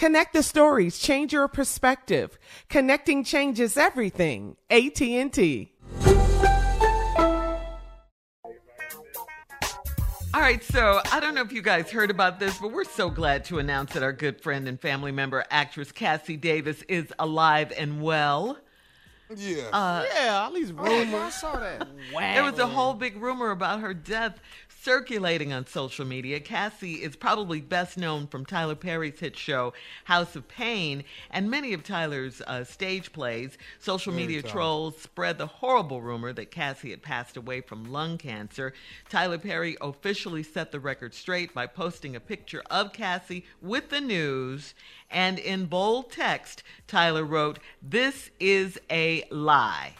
[0.00, 2.38] Connect the stories, change your perspective.
[2.70, 4.56] Connecting changes everything.
[4.70, 5.72] AT&T.
[10.32, 13.10] All right, so I don't know if you guys heard about this, but we're so
[13.10, 17.70] glad to announce that our good friend and family member, actress Cassi Davis, is alive
[17.76, 18.56] and well.
[19.36, 19.68] Yeah.
[19.72, 21.14] Uh, yeah, all these rumors.
[21.14, 21.86] I saw that.
[22.12, 22.34] wow.
[22.34, 24.40] There was a whole big rumor about her death
[24.82, 26.40] circulating on social media.
[26.40, 29.74] Cassi is probably best known from Tyler Perry's hit show
[30.04, 33.58] House of Payne and many of Tyler's uh, stage plays.
[33.78, 38.16] Social Very media trolls spread the horrible rumor that Cassi had passed away from lung
[38.16, 38.72] cancer.
[39.08, 44.00] Tyler Perry officially set the record straight by posting a picture of Cassi with the
[44.00, 44.74] news.
[45.10, 49.94] And in bold text, Tyler wrote, This is a lie.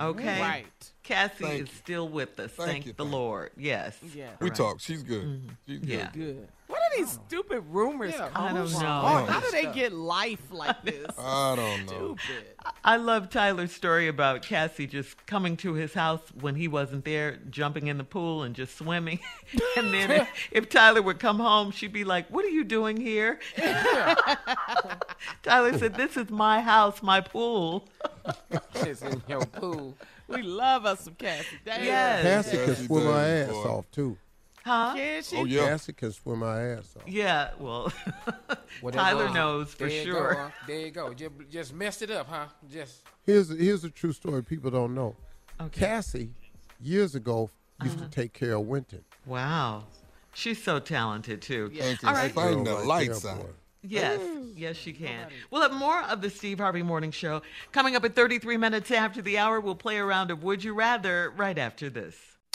[0.00, 0.40] Okay?
[0.40, 0.66] Right.
[1.04, 1.74] Cassi Thank is you.
[1.76, 2.52] still with us.
[2.52, 3.50] Thank, Thank you, the Lord.
[3.56, 3.96] Yes.
[4.14, 4.30] Yeah.
[4.40, 4.56] We right.
[4.56, 4.80] talk.
[4.80, 5.24] She's good.
[5.24, 5.48] Mm-hmm.
[5.66, 5.88] She's good.
[5.88, 6.10] Yeah.
[6.12, 6.48] Good.
[6.96, 8.78] What are these stupid rumors yeah, I don't know.
[8.78, 11.06] How do they get life like this?
[11.18, 12.16] I don't know.
[12.16, 12.46] Stupid.
[12.84, 17.38] I love Tyler's story about Cassi just coming to his house when he wasn't there,
[17.50, 19.20] jumping in the pool and just swimming.
[19.76, 22.96] and then if, if, Tyler would come home, she'd be like, What are you doing
[22.96, 23.38] here?
[25.42, 27.88] Tyler said, This is my house, my pool.
[28.74, 29.94] it's in your pool.
[30.28, 31.44] We love us some Cassi.
[31.64, 31.84] Damn.
[31.84, 32.48] Yes.
[32.48, 33.68] Cassi can swim her ass boy.
[33.68, 34.16] off too.
[34.66, 34.94] Huh?
[34.96, 35.36] Can she?
[35.36, 35.60] Oh, yeah.
[35.68, 37.04] Cassi can swim my ass off.
[37.06, 37.92] Yeah, well,
[38.90, 40.34] Tyler knows for there sure.
[40.34, 40.50] Go.
[40.66, 41.14] There you go.
[41.14, 42.46] Just, just messed it up, huh?
[42.68, 43.02] Just.
[43.24, 45.14] Here's here's a true story people don't know.
[45.60, 45.86] Okay.
[45.86, 46.30] Cassi,
[46.80, 47.48] years ago,
[47.84, 48.06] used Uh-huh.
[48.08, 49.04] to take care of Wynton.
[49.24, 49.84] Wow.
[50.34, 51.70] She's so talented too.
[51.72, 52.08] Thank you.
[52.08, 52.32] All right.
[52.32, 53.54] Find the lights there, out.
[53.82, 54.20] Yes,
[54.56, 55.28] yes, she can.
[55.52, 59.22] We'll have more of the Steve Harvey Morning Show coming up at 33 minutes after
[59.22, 59.60] the hour.
[59.60, 62.16] We'll play a round of Would You Rather right after this.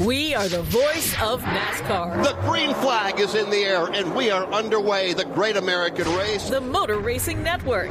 [0.00, 2.24] We are the voice of NASCAR.
[2.24, 5.14] The green flag is in the air, and we are underway.
[5.14, 6.50] The great American race.
[6.50, 7.90] The Motor Racing Network.